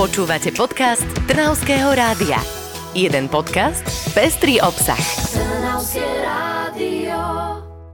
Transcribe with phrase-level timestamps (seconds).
[0.00, 2.40] Počúvate podcast Trnavského rádia.
[2.96, 3.84] Jeden podcast,
[4.16, 4.96] pestrý obsah.
[5.28, 7.20] Trnavské rádio.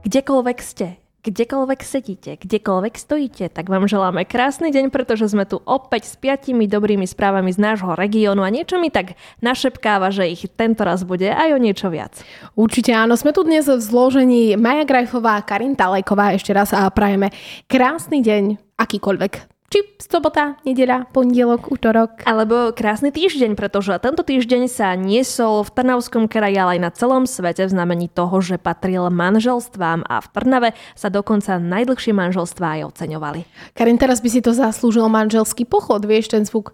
[0.07, 6.07] Kdekoľvek ste, kdekoľvek sedíte, kdekoľvek stojíte, tak vám želáme krásny deň, pretože sme tu opäť
[6.07, 10.87] s piatimi dobrými správami z nášho regiónu a niečo mi tak našepkáva, že ich tento
[10.87, 12.23] raz bude aj o niečo viac.
[12.55, 17.35] Určite áno, sme tu dnes v zložení Maja Grajfová, Karin Talejková, ešte raz a prajeme
[17.67, 22.23] krásny deň, akýkoľvek či sobota, nedeľa, pondelok, útorok.
[22.23, 27.23] Alebo krásny týždeň, pretože tento týždeň sa niesol v Trnavskom kraji, ale aj na celom
[27.27, 32.95] svete v znamení toho, že patril manželstvám a v Trnave sa dokonca najdlhšie manželstvá aj
[32.95, 33.41] oceňovali.
[33.75, 36.71] Karin, teraz by si to zaslúžil manželský pochod, vieš ten zvuk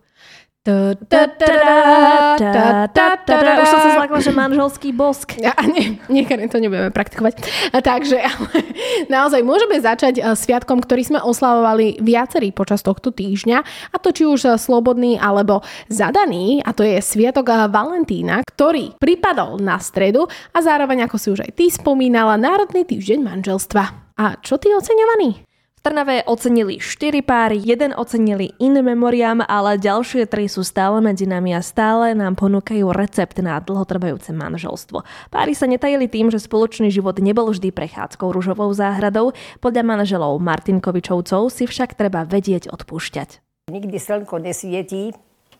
[3.59, 5.35] už som sa zlakla, že manželský bosk.
[5.43, 7.43] A nie, nie, to nebudeme praktikovať.
[7.75, 8.23] A takže
[9.13, 13.59] naozaj môžeme začať sviatkom, ktorý sme oslavovali viacerí počas tohto týždňa.
[13.91, 16.63] A to či už slobodný alebo zadaný.
[16.63, 21.59] A to je Sviatok Valentína, ktorý pripadol na stredu a zároveň, ako si už aj
[21.59, 24.15] ty spomínala, Národný týždeň manželstva.
[24.15, 25.43] A čo ty oceňovaný?
[25.83, 31.51] Trnave ocenili 4 páry, jeden ocenili in memoriam, ale ďalšie tri sú stále medzi nami
[31.51, 35.03] a stále nám ponúkajú recept na dlhotrvajúce manželstvo.
[35.27, 41.51] Páry sa netajili tým, že spoločný život nebol vždy prechádzkou ružovou záhradou, podľa manželov Martinkovičovcov
[41.51, 43.43] si však treba vedieť odpúšťať.
[43.67, 45.11] Nikdy slnko nesvietí,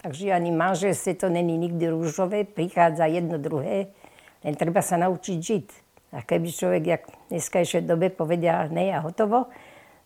[0.07, 3.91] takže ani manželstve to není nikdy rúžové, prichádza jedno druhé,
[4.39, 5.67] len treba sa naučiť žiť.
[6.15, 9.51] A keby človek, jak dneska ešte dobe povedia, ne a hotovo,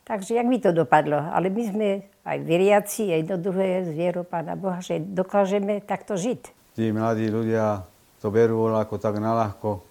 [0.08, 1.20] Takže jak by to dopadlo?
[1.20, 1.88] Ale my sme
[2.24, 6.56] aj veriaci, aj do druhé z vieru Pána Boha, že dokážeme takto žiť.
[6.80, 7.84] Tí mladí ľudia
[8.24, 9.84] to berú ako tak naľahko.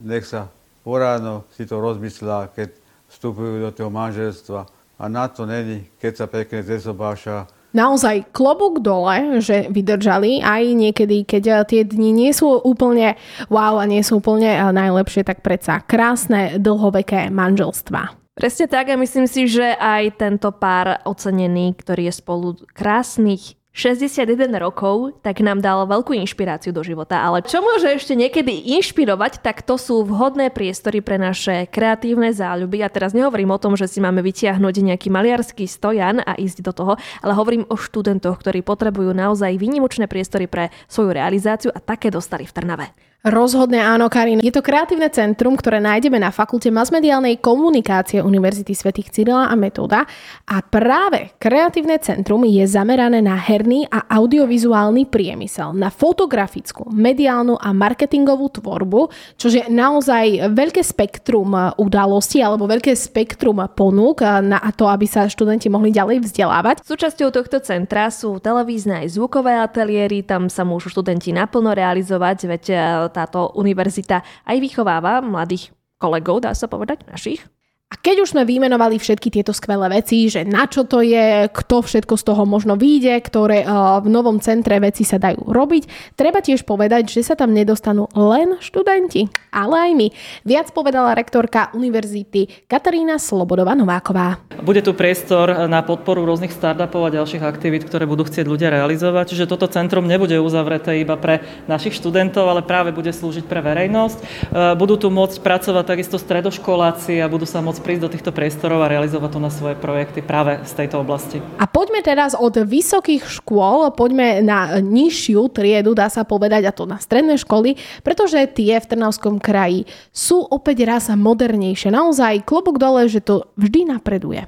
[0.00, 0.48] Nech sa
[0.80, 2.72] poráno si to rozmyslia, keď
[3.12, 4.64] vstupujú do toho manželstva.
[4.96, 7.44] A na to není, keď sa pekne zesobáša.
[7.70, 13.14] Naozaj klobúk dole, že vydržali aj niekedy, keď tie dni nie sú úplne
[13.46, 18.19] wow a nie sú úplne najlepšie, tak predsa krásne dlhoveké manželstva.
[18.40, 24.48] Presne tak a myslím si, že aj tento pár ocenený, ktorý je spolu krásnych 61
[24.56, 27.20] rokov, tak nám dal veľkú inšpiráciu do života.
[27.20, 32.80] Ale čo môže ešte niekedy inšpirovať, tak to sú vhodné priestory pre naše kreatívne záľuby.
[32.80, 36.72] A teraz nehovorím o tom, že si máme vytiahnuť nejaký maliarský stojan a ísť do
[36.72, 42.08] toho, ale hovorím o študentoch, ktorí potrebujú naozaj výnimočné priestory pre svoju realizáciu a také
[42.08, 43.09] dostali v Trnave.
[43.20, 44.40] Rozhodne áno, Karin.
[44.40, 50.08] Je to kreatívne centrum, ktoré nájdeme na Fakulte masmediálnej komunikácie Univerzity svätých Cyrila a Metóda
[50.48, 57.76] a práve kreatívne centrum je zamerané na herný a audiovizuálny priemysel, na fotografickú, mediálnu a
[57.76, 65.04] marketingovú tvorbu, čo je naozaj veľké spektrum udalostí alebo veľké spektrum ponúk na to, aby
[65.04, 66.88] sa študenti mohli ďalej vzdelávať.
[66.88, 72.64] Súčasťou tohto centra sú televízne aj zvukové ateliéry, tam sa môžu študenti naplno realizovať, veď
[73.12, 77.44] táto univerzita aj vychováva mladých kolegov, dá sa povedať, našich,
[77.90, 81.82] a keď už sme vymenovali všetky tieto skvelé veci, že na čo to je, kto
[81.82, 86.38] všetko z toho možno vyjde, ktoré uh, v novom centre veci sa dajú robiť, treba
[86.38, 90.08] tiež povedať, že sa tam nedostanú len študenti, ale aj my.
[90.46, 94.38] Viac povedala rektorka univerzity Katarína Slobodová Nováková.
[94.62, 99.34] Bude tu priestor na podporu rôznych startupov a ďalších aktivít, ktoré budú chcieť ľudia realizovať,
[99.34, 104.18] čiže toto centrum nebude uzavreté iba pre našich študentov, ale práve bude slúžiť pre verejnosť.
[104.54, 108.84] Uh, budú tu môcť pracovať takisto stredoškoláci a budú sa môcť prísť do týchto priestorov
[108.84, 111.40] a realizovať tu na svoje projekty práve z tejto oblasti.
[111.58, 116.84] A poďme teraz od vysokých škôl, poďme na nižšiu triedu, dá sa povedať, a to
[116.84, 121.88] na stredné školy, pretože tie v Trnavskom kraji sú opäť raz modernejšie.
[121.90, 124.46] Naozaj klobok dole, že to vždy napreduje.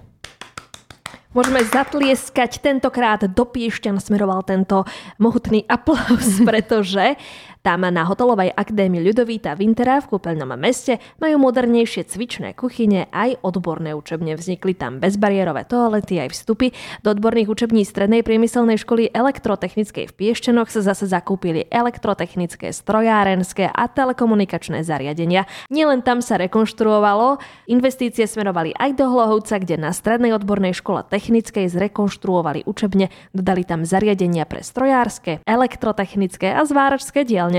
[1.33, 4.85] Môžeme zatlieskať tentokrát do Piešťan smeroval tento
[5.17, 7.17] mohutný aplaus, pretože
[7.63, 13.95] tam na hotelovej akadémii Ľudovíta Vintera v kúpeľnom meste majú modernejšie cvičné kuchyne, aj odborné
[13.95, 14.35] učebne.
[14.35, 16.75] Vznikli tam bezbariérové toalety aj vstupy.
[17.07, 23.87] Do odborných učební strednej priemyselnej školy elektrotechnickej v Piešťanoch sa zase zakúpili elektrotechnické, strojárenské a
[23.87, 25.47] telekomunikačné zariadenia.
[25.71, 27.39] Nielen tam sa rekonštruovalo,
[27.71, 33.87] investície smerovali aj do Hlohovca, kde na strednej odbornej škole technickej zrekonštruovali učebne, dodali tam
[33.87, 37.52] zariadenia pre strojárske, elektrotechnické a zváračské dielne.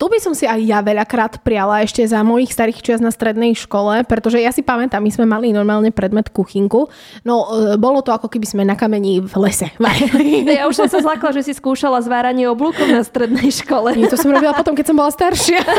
[0.00, 3.52] Tu by som si aj ja veľakrát priala ešte za mojich starých čias na strednej
[3.52, 6.88] škole, pretože ja si pamätám, my sme mali normálne predmet kuchynku.
[7.20, 9.68] No, e, bolo to ako keby sme na kameni v lese.
[10.56, 13.92] ja už som sa zlakla, že si skúšala zváranie oblúkov na strednej škole.
[13.92, 15.60] Nie, to som robila potom, keď som bola staršia.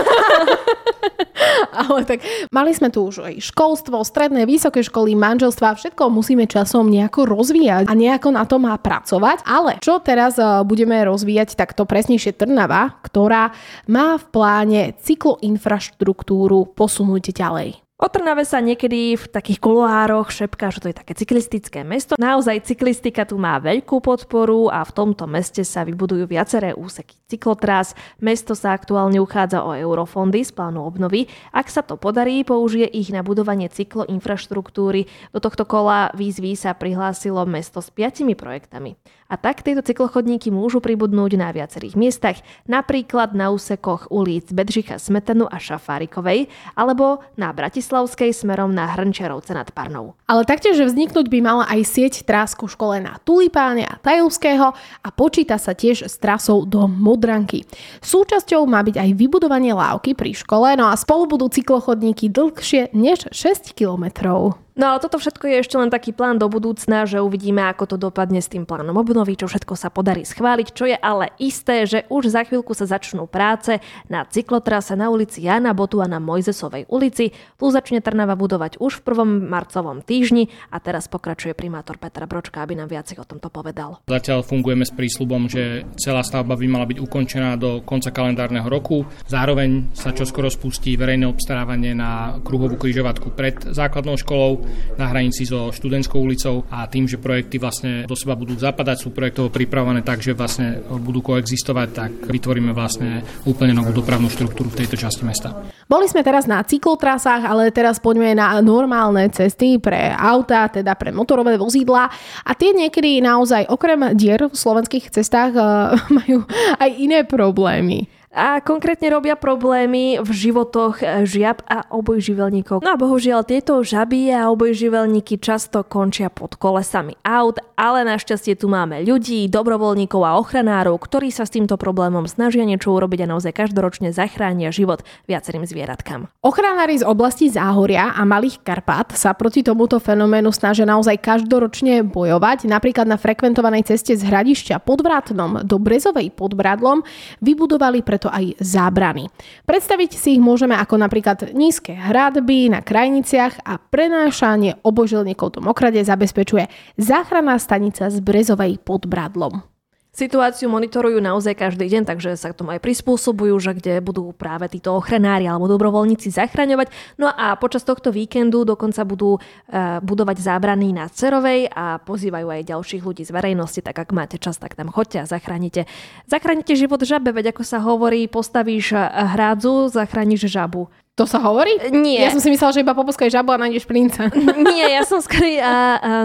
[1.74, 2.22] Ale tak
[2.54, 7.90] mali sme tu už aj školstvo, stredné, vysoké školy, manželstva, všetko musíme časom nejako rozvíjať
[7.90, 9.42] a nejako na to má pracovať.
[9.50, 13.50] Ale čo teraz e, budeme rozvíjať, tak to presnejšie Trnava, ktorá
[13.90, 17.70] má v pláne cykloinfraštruktúru posunúť ďalej.
[18.02, 22.18] O Trnave sa niekedy v takých kuloároch šepká, že to je také cyklistické mesto.
[22.18, 27.94] Naozaj cyklistika tu má veľkú podporu a v tomto meste sa vybudujú viaceré úseky cyklotras.
[28.18, 31.30] Mesto sa aktuálne uchádza o eurofondy z plánu obnovy.
[31.54, 35.06] Ak sa to podarí, použije ich na budovanie cykloinfraštruktúry.
[35.30, 38.98] Do tohto kola výzvy sa prihlásilo mesto s piatimi projektami.
[39.32, 45.48] A tak tieto cyklochodníky môžu pribudnúť na viacerých miestach, napríklad na úsekoch ulic Bedřicha Smetanu
[45.48, 47.56] a Šafárikovej, alebo na
[47.92, 50.16] Bratislavskej smerom na Hrnčiarovce nad Parnou.
[50.24, 54.72] Ale taktiež vzniknúť by mala aj sieť trásku škole na Tulipáne a Tajovského
[55.04, 57.68] a počíta sa tiež s trasou do Modranky.
[58.00, 63.28] Súčasťou má byť aj vybudovanie lávky pri škole, no a spolu budú cyklochodníky dlhšie než
[63.28, 64.56] 6 kilometrov.
[64.72, 67.98] No ale toto všetko je ešte len taký plán do budúcna, že uvidíme, ako to
[68.00, 72.08] dopadne s tým plánom obnovy, čo všetko sa podarí schváliť, čo je ale isté, že
[72.08, 76.88] už za chvíľku sa začnú práce na cyklotrase na ulici Jana Botu a na Mojzesovej
[76.88, 77.36] ulici.
[77.60, 82.64] Tu začne Trnava budovať už v prvom marcovom týždni a teraz pokračuje primátor Petra Bročka,
[82.64, 84.00] aby nám viac o tomto povedal.
[84.08, 89.04] Zatiaľ fungujeme s prísľubom, že celá stavba by mala byť ukončená do konca kalendárneho roku.
[89.28, 94.61] Zároveň sa čoskoro spustí verejné obstarávanie na kruhovú križovatku pred základnou školou
[94.96, 99.10] na hranici so študentskou ulicou a tým, že projekty vlastne do seba budú zapadať, sú
[99.14, 104.86] projektovo pripravené tak, že vlastne budú koexistovať, tak vytvoríme vlastne úplne novú dopravnú štruktúru v
[104.86, 105.54] tejto časti mesta.
[105.86, 111.12] Boli sme teraz na cyklotrasách, ale teraz poďme na normálne cesty pre auta, teda pre
[111.12, 112.08] motorové vozidla
[112.48, 115.54] a tie niekedy naozaj okrem dier v slovenských cestách
[116.18, 116.48] majú
[116.80, 122.80] aj iné problémy a konkrétne robia problémy v životoch eh, žiab a obojživelníkov.
[122.80, 128.72] No a bohužiaľ tieto žaby a obojživelníky často končia pod kolesami aut, ale našťastie tu
[128.72, 133.52] máme ľudí, dobrovoľníkov a ochranárov, ktorí sa s týmto problémom snažia niečo urobiť a naozaj
[133.52, 136.32] každoročne zachránia život viacerým zvieratkám.
[136.40, 142.64] Ochranári z oblasti Záhoria a Malých Karpát sa proti tomuto fenoménu snažia naozaj každoročne bojovať.
[142.64, 147.04] Napríklad na frekventovanej ceste z Hradišťa pod Vrátnom do Brezovej pod Bradlom
[147.44, 149.34] vybudovali pre preto aj zábrany.
[149.66, 155.98] Predstaviť si ich môžeme ako napríklad nízke hradby na krajniciach a prenášanie obožilníkov do mokrade
[156.06, 156.70] zabezpečuje
[157.02, 159.71] záchranná stanica z Brezovej pod Bradlom.
[160.12, 164.68] Situáciu monitorujú naozaj každý deň, takže sa k tomu aj prispôsobujú, že kde budú práve
[164.68, 166.92] títo ochranári alebo dobrovoľníci zachraňovať.
[167.16, 172.68] No a počas tohto víkendu dokonca budú uh, budovať zábrany na Cerovej a pozývajú aj
[172.76, 175.88] ďalších ľudí z verejnosti, tak ak máte čas, tak tam choďte a zachránite.
[176.28, 180.92] Zachránite život žabe, veď ako sa hovorí, postavíš hrádzu, zachrániš žabu.
[181.16, 181.72] To sa hovorí?
[181.92, 182.28] Nie.
[182.28, 184.32] Ja som si myslela, že iba poposkaj žabu a nájdeš princa.
[184.76, 185.44] Nie, ja som skôr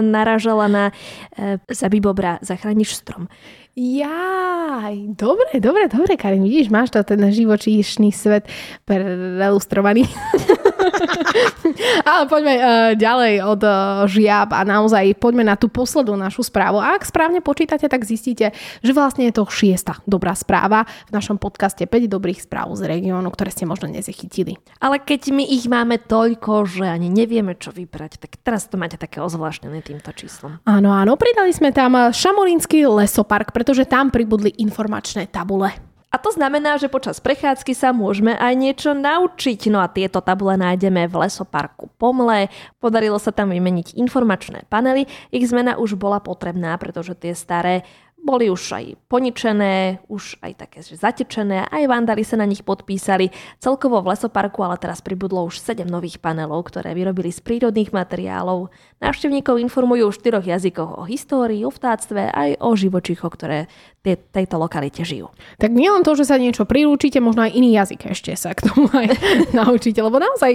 [0.03, 3.31] naražala na uh, zabí bobra, zachrániš strom.
[3.77, 8.49] Jaj, dobre, dobre, dobre, Karin, vidíš, máš to ten živočíšny svet
[8.89, 10.09] prelustrovaný.
[12.03, 12.63] Ale poďme uh,
[12.93, 16.77] ďalej od uh, žiab a naozaj poďme na tú poslednú našu správu.
[16.77, 18.53] A ak správne počítate, tak zistíte,
[18.83, 23.31] že vlastne je to šiesta dobrá správa v našom podcaste 5 dobrých správ z regiónu,
[23.31, 24.59] ktoré ste možno nezachytili.
[24.83, 28.99] Ale keď my ich máme toľko, že ani nevieme, čo vybrať, tak teraz to máte
[28.99, 30.59] také ozvláštnené týmto číslom.
[30.67, 35.86] Áno, áno, pridali sme tam Šamorínsky lesopark, pretože tam pribudli informačné tabule.
[36.07, 39.67] A to znamená, že počas prechádzky sa môžeme aj niečo naučiť.
[39.67, 42.47] No a tieto tabule nájdeme v lesoparku Pomle.
[42.79, 45.03] Podarilo sa tam vymeniť informačné panely.
[45.35, 47.83] Ich zmena už bola potrebná, pretože tie staré
[48.27, 53.31] boli už aj poničené, už aj také že zatečené, aj vandali sa na nich podpísali.
[53.63, 58.67] Celkovo v lesoparku ale teraz pribudlo už 7 nových panelov, ktoré vyrobili z prírodných materiálov.
[58.99, 63.71] Návštevníkov informujú v štyroch jazykoch o histórii, o vtáctve aj o živočíchoch, ktoré
[64.03, 65.31] tej, tejto lokalite žijú.
[65.55, 68.67] Tak nie len to, že sa niečo prirúčite, možno aj iný jazyk ešte sa k
[68.67, 69.07] tomu aj
[69.57, 70.51] naučíte, lebo naozaj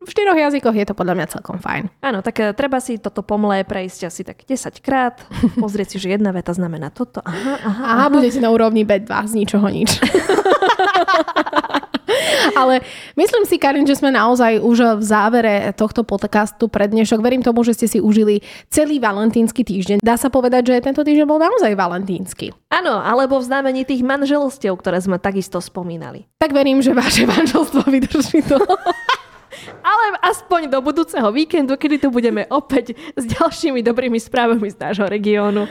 [0.00, 1.92] v štyroch jazykoch je to podľa mňa celkom fajn.
[2.00, 5.20] Áno, tak uh, treba si toto pomlé prejsť asi tak 10 krát,
[5.62, 7.20] pozrieť si, že jedna veta znamená toto.
[7.20, 7.82] Aha, aha, aha.
[7.84, 10.00] aha budete na úrovni B2 z ničoho nič.
[12.58, 12.82] Ale
[13.14, 17.22] myslím si, Karin, že sme naozaj už v závere tohto podcastu pre dnešok.
[17.22, 20.02] Verím tomu, že ste si užili celý valentínsky týždeň.
[20.02, 22.52] Dá sa povedať, že tento týždeň bol naozaj valentínsky.
[22.68, 26.26] Áno, alebo v znamení tých manželstiev, ktoré sme takisto spomínali.
[26.42, 28.58] Tak verím, že vaše manželstvo vydrží to.
[29.82, 35.08] Ale aspoň do budúceho víkendu, kedy tu budeme opäť s ďalšími dobrými správami z nášho
[35.10, 35.66] regiónu.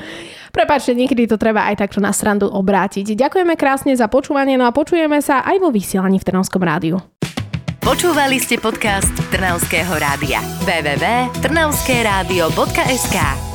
[0.49, 3.13] Prepačte, niekedy to treba aj takto na srandu obrátiť.
[3.13, 6.97] Ďakujeme krásne za počúvanie, no a počujeme sa aj vo vysielaní v Trnavskom rádiu.
[7.79, 10.41] Počúvali ste podcast Trnavského rádia.
[10.67, 13.48] www.trnavskeradio.sk